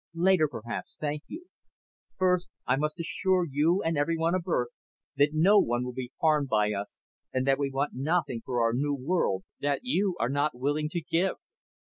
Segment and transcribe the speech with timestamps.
[0.15, 1.45] "Later, perhaps, thank you.
[2.17, 4.69] First I must assure you and everyone of Earth
[5.17, 6.95] that no one will be harmed by us
[7.31, 11.01] and that we want nothing for our new world that you are not willing to
[11.01, 11.35] give."